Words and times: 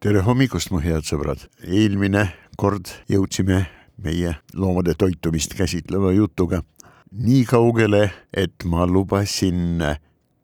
tere 0.00 0.22
hommikust, 0.24 0.70
mu 0.72 0.78
head 0.80 1.04
sõbrad. 1.04 1.42
eelmine 1.60 2.22
kord 2.56 2.88
jõudsime 3.12 3.66
meie 4.00 4.30
loomade 4.56 4.94
toitumist 4.96 5.52
käsitleva 5.58 6.14
jutuga 6.16 6.62
nii 7.12 7.42
kaugele, 7.44 8.06
et 8.32 8.64
ma 8.64 8.86
lubasin 8.88 9.82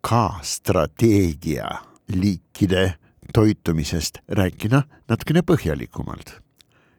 ka 0.04 0.40
strateegia 0.44 1.70
liikide 2.12 2.98
toitumisest 3.32 4.20
rääkida 4.28 4.82
natukene 5.08 5.40
põhjalikumalt. 5.40 6.34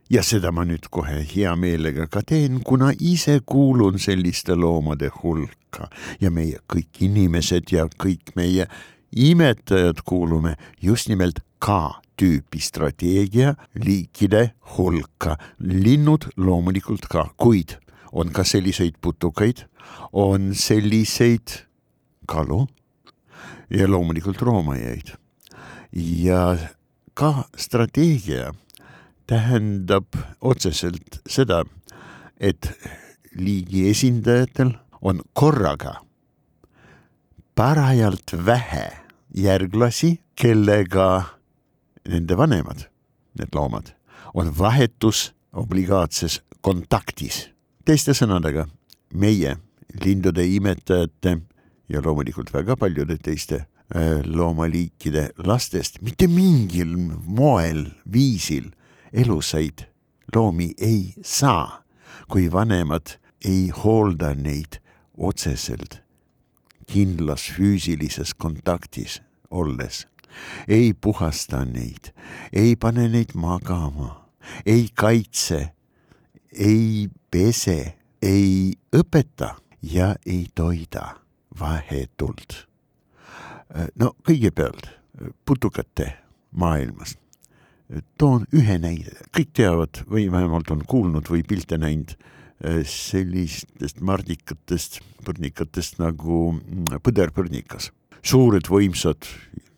ja 0.10 0.24
seda 0.24 0.52
ma 0.52 0.66
nüüd 0.66 0.90
kohe 0.90 1.22
hea 1.36 1.54
meelega 1.56 2.08
ka 2.08 2.26
teen, 2.26 2.64
kuna 2.64 2.90
ise 3.00 3.40
kuulun 3.46 4.00
selliste 4.00 4.56
loomade 4.56 5.12
hulka 5.22 5.92
ja 6.20 6.32
meie 6.32 6.58
kõik 6.66 7.06
inimesed 7.06 7.70
ja 7.72 7.86
kõik 7.86 8.34
meie 8.36 8.66
imetajad 9.14 10.02
kuulume 10.02 10.56
just 10.82 11.10
nimelt 11.10 11.46
ka 11.60 12.02
tüüpi 12.18 12.60
strateegia 12.62 13.54
liikide 13.78 14.52
hulka, 14.76 15.38
linnud 15.60 16.30
loomulikult 16.38 17.08
ka, 17.12 17.30
kuid 17.38 17.78
on 18.12 18.32
ka 18.34 18.44
selliseid 18.48 18.98
putukaid, 19.02 19.66
on 20.14 20.54
selliseid 20.56 21.62
kalu 22.28 22.66
ja 23.70 23.88
loomulikult 23.88 24.42
roomajaid. 24.42 25.16
ja 25.94 26.58
ka 27.14 27.48
strateegia 27.58 28.54
tähendab 29.28 30.06
otseselt 30.42 31.22
seda, 31.28 31.64
et 32.40 32.70
liigi 33.36 33.90
esindajatel 33.90 34.76
on 35.02 35.22
korraga 35.34 36.02
parajalt 37.56 38.36
vähe 38.46 38.88
järglasi, 39.34 40.20
kellega 40.36 41.37
nende 42.08 42.38
vanemad, 42.38 42.88
need 43.40 43.56
loomad, 43.56 43.94
on 44.34 44.52
vahetus 44.58 45.32
obligaatses 45.54 46.42
kontaktis. 46.62 47.50
teiste 47.86 48.12
sõnadega, 48.12 48.68
meie 49.14 49.56
lindude 50.04 50.44
imetajate 50.44 51.38
ja 51.90 52.02
loomulikult 52.04 52.52
väga 52.54 52.76
paljude 52.76 53.18
teiste 53.24 53.62
äh, 53.64 54.24
loomaliikide 54.26 55.30
lastest 55.38 56.02
mitte 56.02 56.28
mingil 56.28 56.92
moel, 57.24 57.88
viisil 58.12 58.72
elusaid 59.14 59.88
loomi 60.36 60.74
ei 60.78 61.14
saa, 61.24 61.84
kui 62.28 62.52
vanemad 62.52 63.16
ei 63.46 63.70
hoolda 63.70 64.34
neid 64.36 64.82
otseselt 65.18 66.02
kindlas 66.88 67.48
füüsilises 67.56 68.34
kontaktis 68.38 69.22
olles 69.52 70.06
ei 70.68 70.94
puhasta 70.94 71.66
neid, 71.66 72.12
ei 72.54 72.76
pane 72.76 73.08
neid 73.10 73.36
magama, 73.36 74.28
ei 74.66 74.90
kaitse, 74.94 75.74
ei 76.52 77.08
pese, 77.32 77.98
ei 78.22 78.74
õpeta 78.96 79.56
ja 79.82 80.16
ei 80.26 80.48
toida 80.56 81.16
vahetult. 81.60 82.68
no 84.00 84.16
kõigepealt 84.24 84.88
putukate 85.46 86.14
maailmast. 86.52 87.20
toon 88.20 88.44
ühe 88.52 88.76
näide, 88.84 89.14
kõik 89.32 89.54
teavad 89.56 90.02
või 90.12 90.26
vähemalt 90.32 90.72
on 90.76 90.82
kuulnud 90.84 91.30
või 91.32 91.44
pilte 91.48 91.78
näinud 91.80 92.18
eh, 92.18 92.82
sellistest 92.84 94.02
mardikatest, 94.04 95.00
põrnikatest 95.24 96.02
nagu 96.02 96.52
mm, 96.52 97.00
põderpõrnikas. 97.06 97.94
Suured 98.26 98.70
võimsad 98.72 99.28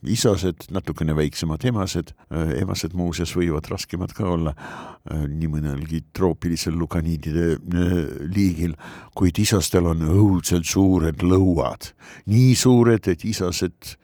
isased, 0.08 0.70
natukene 0.72 1.14
väiksemad 1.16 1.64
emased, 1.68 2.14
äh, 2.32 2.54
emased 2.62 2.96
muuseas 2.96 3.34
võivad 3.36 3.68
raskemad 3.72 4.14
ka 4.16 4.28
olla 4.32 4.54
äh, 4.56 5.26
nii 5.28 5.50
mõnelgi 5.52 6.02
troopilisel 6.16 6.78
lukaniidide 6.80 7.48
äh, 7.58 7.98
liigil, 8.32 8.78
kuid 9.18 9.40
isastel 9.44 9.90
on 9.92 10.06
õudselt 10.08 10.68
suured 10.70 11.24
lõuad, 11.26 11.92
nii 12.32 12.56
suured, 12.56 13.12
et 13.12 13.26
isased 13.28 13.96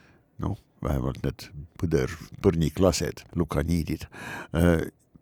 noh, 0.44 0.58
vähemalt 0.84 1.24
need 1.24 1.48
põder, 1.80 2.12
põrniklased, 2.44 3.26
lukaniidid, 3.36 4.06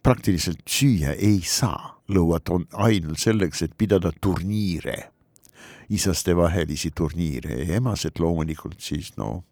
praktiliselt 0.06 0.62
süüa 0.70 1.16
ei 1.16 1.40
saa, 1.46 1.96
lõuad 2.14 2.52
on 2.54 2.66
ainult 2.86 3.22
selleks, 3.22 3.64
et 3.66 3.74
pidada 3.78 4.12
turniire, 4.22 5.12
isastevahelisi 5.90 6.91
turniire 6.96 7.63
ja 7.63 7.75
emased 7.79 8.19
loomulikult 8.19 8.79
siis 8.81 9.13
no 9.18 9.44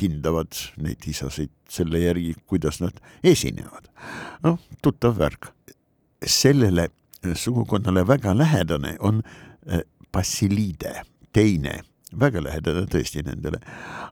hindavad 0.00 0.56
neid 0.80 1.04
isasid 1.06 1.52
selle 1.68 2.00
järgi, 2.00 2.34
kuidas 2.46 2.80
nad 2.80 2.96
esinevad. 3.24 3.88
noh, 4.42 4.58
tuttav 4.82 5.18
värk. 5.18 5.52
sellele 6.26 6.88
sugukonnale 7.34 8.06
väga 8.06 8.38
lähedane 8.38 8.96
on 9.00 9.22
bassiliide, 10.12 10.88
äh, 10.96 11.06
teine, 11.32 11.80
väga 12.20 12.42
lähedane 12.42 12.86
tõesti 12.86 13.22
nendele, 13.26 13.60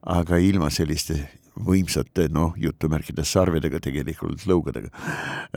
aga 0.03 0.37
ilma 0.37 0.71
selliste 0.71 1.19
võimsate, 1.61 2.29
noh, 2.33 2.55
jutumärkides 2.57 3.33
sarvedega 3.33 3.81
tegelikult, 3.83 4.47
lõugadega 4.49 4.91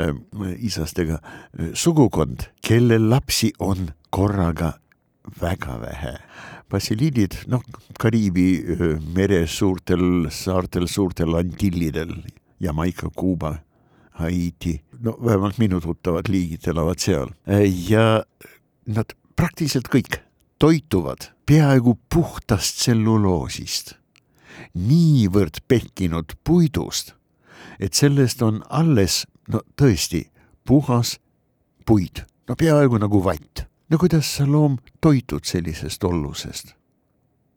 äh,, 0.02 0.14
isastega 0.58 1.20
äh, 1.20 1.72
sugukond, 1.74 2.50
kelle 2.62 3.00
lapsi 3.00 3.54
on 3.60 3.92
korraga 4.14 4.74
väga 5.42 5.78
vähe. 5.82 6.14
Basiliidid, 6.70 7.36
noh, 7.48 7.64
Kariibi 8.00 8.48
mere 9.16 9.46
suurtel 9.48 10.30
saartel, 10.32 10.88
suurtel 10.88 11.36
Antillidel, 11.38 12.16
Jamaica, 12.60 13.10
Kuuba, 13.16 13.56
Haiti, 14.20 14.82
no 15.02 15.18
vähemalt 15.26 15.58
minu 15.58 15.82
tuttavad 15.82 16.30
liigid 16.30 16.68
elavad 16.70 17.02
seal 17.02 17.32
ja 17.90 18.24
nad 18.86 19.16
praktiliselt 19.36 19.90
kõik 19.90 20.20
toituvad 20.62 21.32
peaaegu 21.50 21.96
puhtast 22.14 22.78
tselluloosist, 22.84 23.96
niivõrd 24.78 25.64
pehkinud 25.68 26.38
puidust, 26.46 27.16
et 27.80 27.98
sellest 27.98 28.46
on 28.46 28.62
alles, 28.70 29.24
no 29.50 29.64
tõesti, 29.80 30.28
puhas 30.64 31.18
puid, 31.90 32.24
no 32.48 32.56
peaaegu 32.56 33.02
nagu 33.02 33.24
vatt 33.26 33.66
no 33.90 33.98
kuidas 33.98 34.36
sa 34.36 34.46
loom 34.48 34.78
toitud 35.02 35.44
sellisest 35.46 36.04
ollusest? 36.04 36.76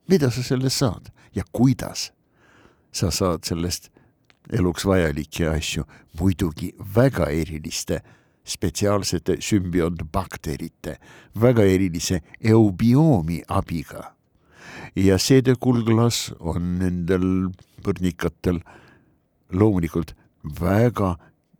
mida 0.08 0.30
sa 0.30 0.42
sellest 0.42 0.76
saad 0.76 1.10
ja 1.34 1.42
kuidas 1.52 2.12
sa 2.92 3.10
saad 3.10 3.44
sellest 3.44 3.90
eluks 4.52 4.86
vajalikke 4.86 5.48
asju, 5.50 5.84
muidugi 6.20 6.70
väga 6.94 7.26
eriliste 7.34 8.00
spetsiaalsete 8.46 9.40
sümbiontbakterite, 9.42 10.96
väga 11.40 11.64
erilise 11.66 12.20
eubioomi 12.40 13.42
abiga. 13.48 14.12
ja 14.96 15.18
seedekulglas 15.18 16.32
on 16.40 16.78
nendel 16.78 17.50
põrnikatel 17.84 18.60
loomulikult 19.52 20.14
väga 20.60 21.16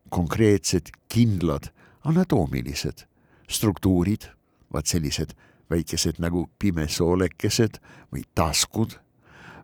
konkreetsed, 0.08 0.88
kindlad 1.08 1.68
anatoomilised 2.04 3.04
struktuurid 3.48 4.30
vaat 4.72 4.86
sellised 4.86 5.34
väikesed 5.70 6.20
nagu 6.22 6.46
pimesoolekesed 6.58 7.80
või 8.12 8.22
taskud, 8.34 8.98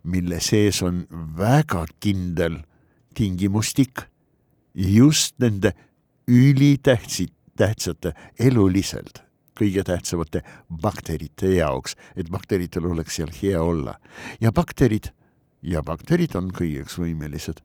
mille 0.02 0.40
sees 0.42 0.82
on 0.82 1.04
väga 1.38 1.84
kindel 2.02 2.62
tingimustik 3.14 4.06
just 4.74 5.38
nende 5.38 5.74
ülitähtsi, 6.28 7.28
tähtsate 7.56 8.14
eluliselt 8.40 9.22
kõige 9.58 9.84
tähtsamate 9.84 10.42
bakterite 10.82 11.50
jaoks, 11.54 11.96
et 12.16 12.30
bakteritel 12.32 12.86
oleks 12.88 13.18
seal 13.18 13.30
hea 13.42 13.60
olla. 13.62 13.98
ja 14.40 14.52
bakterid, 14.52 15.12
ja 15.62 15.82
bakterid 15.82 16.34
on 16.36 16.50
kõigeks 16.50 16.98
võimelised 16.98 17.60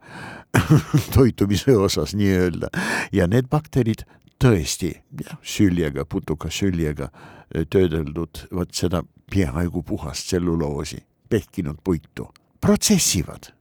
toitumise 1.16 1.78
osas 1.78 2.14
nii-öelda 2.14 2.70
ja 3.12 3.28
need 3.28 3.50
bakterid 3.50 4.04
tõesti 4.42 4.94
jah, 5.22 5.38
süljega, 5.42 6.06
putuka 6.06 6.52
süljega 6.54 7.10
eh, 7.12 7.66
töödeldud 7.70 8.48
vot 8.54 8.74
seda 8.74 9.04
peaaegu 9.32 9.84
puhast 9.84 10.30
tselluloosi, 10.30 11.02
pehkinud 11.30 11.82
puitu, 11.84 12.30
protsessivad, 12.62 13.52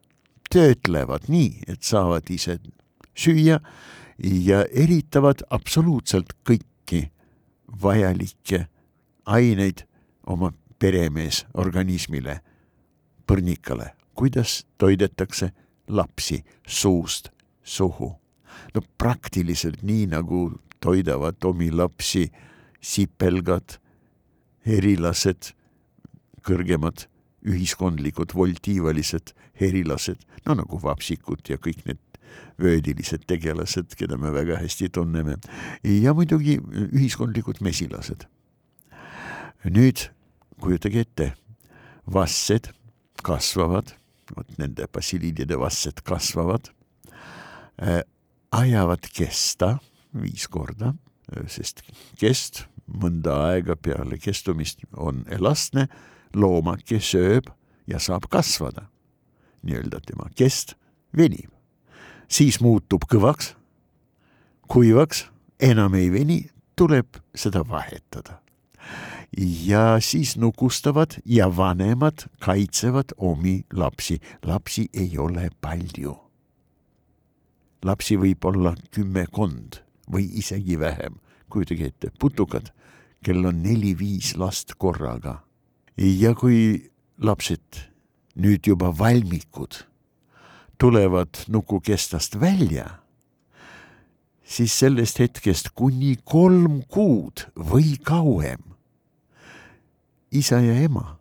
töötlevad 0.50 1.28
nii, 1.32 1.64
et 1.69 1.82
saavad 1.82 2.31
ise 2.31 2.58
süüa 3.17 3.58
ja 4.19 4.62
eritavad 4.73 5.43
absoluutselt 5.50 6.37
kõiki 6.46 7.06
vajalikke 7.82 8.67
aineid 9.26 9.82
oma 10.26 10.52
peremees 10.78 11.44
organismile, 11.55 12.40
põrnikale, 13.26 13.90
kuidas 14.14 14.64
toidetakse 14.78 15.50
lapsi 15.88 16.44
suust 16.67 17.31
suhu. 17.62 18.14
No 18.75 18.82
praktiliselt 18.99 19.82
nii, 19.82 20.06
nagu 20.12 20.50
toidavad 20.81 21.44
omi 21.44 21.70
lapsi 21.70 22.29
sipelgad, 22.85 23.79
herilased, 24.67 25.53
kõrgemad 26.47 27.06
ühiskondlikud 27.47 28.35
voltiivalised 28.35 29.32
herilased, 29.61 30.23
no 30.47 30.56
nagu 30.58 30.79
vapsikud 30.82 31.47
ja 31.50 31.58
kõik 31.62 31.85
need 31.87 32.03
vöödilised 32.61 33.26
tegelased, 33.29 33.94
keda 33.99 34.19
me 34.20 34.32
väga 34.35 34.59
hästi 34.61 34.91
tunneme 34.93 35.37
ja 35.87 36.14
muidugi 36.17 36.59
ühiskondlikud 36.87 37.62
mesilased. 37.64 38.26
nüüd 39.67 40.09
kujutage 40.62 41.00
ette, 41.02 41.32
vassed 42.06 42.70
kasvavad, 43.26 43.91
vot 44.37 44.59
nende 44.59 44.87
bassiliidide 44.93 45.59
vassed 45.59 46.05
kasvavad 46.06 46.70
ajavad 48.53 49.09
kesta 49.13 49.77
viis 50.17 50.47
korda, 50.49 50.95
sest 51.51 51.83
kest 52.21 52.65
mõnda 52.87 53.35
aega 53.51 53.77
peale 53.77 54.19
kestumist 54.23 54.85
on 54.97 55.25
elastne, 55.33 55.89
loomake 56.35 57.01
sööb 57.03 57.51
ja 57.87 57.99
saab 57.99 58.29
kasvada. 58.31 58.89
nii-öelda 59.67 59.99
tema 60.07 60.29
kest 60.37 60.77
venib, 61.17 61.51
siis 62.29 62.61
muutub 62.61 63.03
kõvaks, 63.11 63.55
kuivaks, 64.71 65.27
enam 65.59 65.95
ei 65.95 66.13
veni, 66.13 66.51
tuleb 66.77 67.19
seda 67.35 67.65
vahetada. 67.69 68.41
ja 69.67 69.99
siis 70.01 70.37
nukustavad 70.37 71.19
ja 71.25 71.49
vanemad 71.57 72.29
kaitsevad 72.41 73.13
omi 73.17 73.65
lapsi, 73.73 74.21
lapsi 74.43 74.89
ei 74.95 75.19
ole 75.19 75.51
palju. 75.61 76.25
Lapsi 77.84 78.17
võib 78.20 78.44
olla 78.44 78.75
kümmekond 78.94 79.81
või 80.12 80.28
isegi 80.40 80.78
vähem, 80.81 81.19
kujutage 81.50 81.90
ette, 81.90 82.11
putukad, 82.19 82.70
kel 83.25 83.44
on 83.46 83.62
neli-viis 83.62 84.37
last 84.37 84.76
korraga. 84.78 85.43
ja 85.96 86.34
kui 86.34 86.90
lapsed 87.19 87.88
nüüd 88.37 88.67
juba 88.67 88.93
valmikud 88.99 89.87
tulevad 90.78 91.49
nukukestast 91.49 92.40
välja, 92.40 93.00
siis 94.44 94.78
sellest 94.78 95.19
hetkest 95.19 95.73
kuni 95.75 96.19
kolm 96.25 96.82
kuud 96.88 97.49
või 97.56 97.96
kauem 98.02 98.76
isa 100.31 100.61
ja 100.61 100.75
ema, 100.84 101.19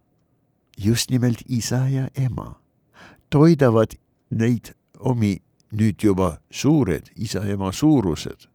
just 0.78 1.10
nimelt 1.10 1.42
isa 1.48 1.88
ja 1.88 2.08
ema, 2.16 2.60
toidavad 3.30 3.96
neid 4.30 4.74
omi 5.00 5.40
nüüd 5.76 6.00
juba 6.02 6.38
suured 6.52 7.12
isa-ema 7.16 7.72
suurused, 7.76 8.48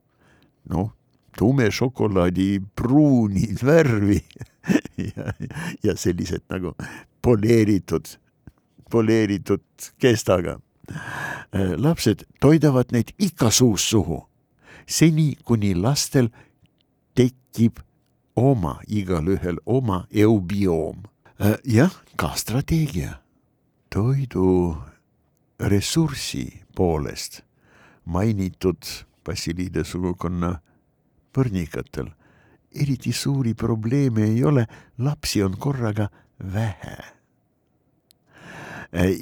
noh, 0.70 0.90
tume 1.36 1.70
šokolaadi 1.70 2.60
pruuni 2.76 3.48
värvi 3.62 4.20
ja, 5.16 5.32
ja 5.84 5.96
sellised 5.96 6.42
nagu 6.50 6.74
poleeritud, 7.22 8.06
poleeritud 8.90 9.62
kestaga. 9.98 10.58
lapsed 11.76 12.24
toidavad 12.40 12.90
neid 12.92 13.12
ikka 13.18 13.50
suust 13.50 13.92
suhu, 13.92 14.24
seni 14.86 15.36
kuni 15.44 15.74
lastel 15.74 16.28
tekib 17.14 17.78
oma, 18.34 18.80
igalühel 18.88 19.60
oma 19.66 20.06
eubioom. 20.10 21.02
jah, 21.64 21.94
ka 22.16 22.34
strateegia. 22.36 23.22
toidu 23.90 24.76
ressursi 25.68 26.62
poolest 26.76 27.42
mainitud 28.04 28.82
Bassiliide 29.24 29.84
sugukonna 29.84 30.54
põrnikatel. 31.36 32.08
Eriti 32.70 33.12
suuri 33.12 33.54
probleeme 33.54 34.24
ei 34.30 34.44
ole, 34.44 34.66
lapsi 34.98 35.42
on 35.42 35.56
korraga 35.58 36.08
vähe. 36.52 36.96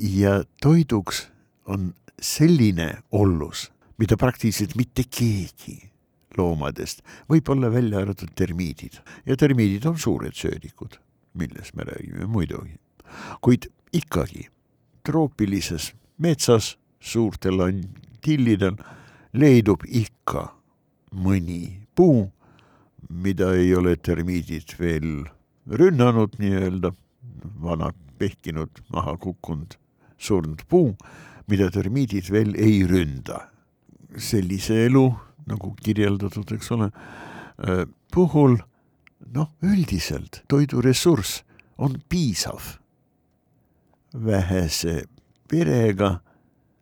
ja 0.01 0.45
toiduks 0.63 1.29
on 1.67 1.95
selline 2.23 3.03
ollus, 3.13 3.73
mida 3.99 4.17
praktiliselt 4.17 4.77
mitte 4.77 5.05
keegi 5.11 5.91
loomadest, 6.39 7.03
võib-olla 7.29 7.71
välja 7.73 7.99
arvatud 7.99 8.31
termiidid. 8.35 9.01
Ja 9.27 9.37
termiidid 9.37 9.85
on 9.87 9.99
suured 9.99 10.35
söödikud, 10.35 10.99
millest 11.35 11.75
me 11.75 11.85
räägime 11.89 12.27
muidugi, 12.27 12.79
kuid 13.41 13.69
ikkagi 13.93 14.49
troopilises 15.03 15.93
metsas 16.19 16.77
suurtel 17.01 17.63
antillidel 17.63 18.79
leidub 19.33 19.85
ikka 19.87 20.49
mõni 21.15 21.87
puu, 21.95 22.29
mida 23.09 23.53
ei 23.57 23.73
ole 23.77 23.97
termiidid 23.97 24.75
veel 24.79 25.27
rünnanud 25.69 26.37
nii-öelda, 26.41 26.93
vana 27.63 27.93
pehkinud, 28.19 28.83
maha 28.93 29.17
kukkunud, 29.21 29.77
surnud 30.19 30.65
puu, 30.69 30.93
mida 31.49 31.71
termiidid 31.73 32.31
veel 32.33 32.55
ei 32.59 32.83
ründa. 32.89 33.49
sellise 34.17 34.87
elu, 34.87 35.03
nagu 35.47 35.75
kirjeldatud, 35.85 36.49
eks 36.57 36.71
ole, 36.73 36.87
äh, 37.61 37.85
puhul 38.11 38.57
noh, 39.35 39.51
üldiselt 39.63 40.43
toiduressurss 40.49 41.43
on 41.79 42.01
piisav. 42.09 42.79
vähese 44.15 45.05
perega, 45.49 46.19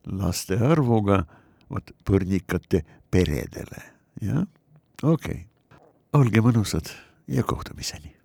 laste 0.07 0.59
arvuga, 0.61 1.25
vot 1.71 1.93
põrnikate 2.07 2.85
peredele, 3.11 3.83
jah, 4.23 4.47
okei 5.03 5.43
okay 5.43 5.45
olge 6.17 6.41
mõnusad 6.41 6.91
ja 7.29 7.45
kohtumiseni. 7.47 8.16